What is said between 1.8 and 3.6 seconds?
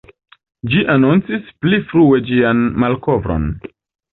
frue ĝian malkovron.